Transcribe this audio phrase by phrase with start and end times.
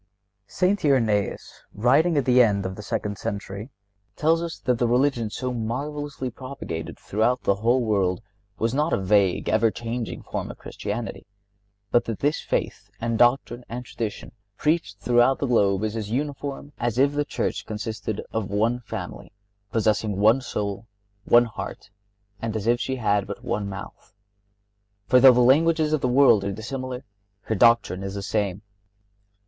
[0.47, 0.83] St.
[0.83, 3.69] Irenaeus, writing at the end of the second century,
[4.15, 8.19] tells us that the religion so marvelously propagated throughout the whole world
[8.57, 11.27] was not a vague, ever changing form of Christianity,
[11.91, 16.73] but that "this faith and doctrine and tradition preached throughout the globe is as uniform
[16.79, 19.31] as if the Church consisted of one family,
[19.71, 20.87] possessing one soul,
[21.25, 21.91] one heart,
[22.41, 24.15] and as if she had but one mouth.
[25.05, 27.05] For, though the languages of the world are dissimilar,
[27.41, 28.63] her doctrine is the same.